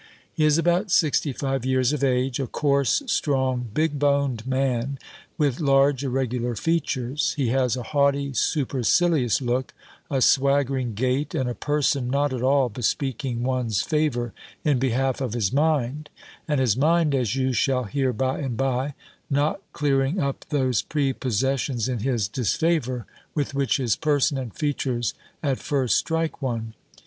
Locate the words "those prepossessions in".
20.49-21.99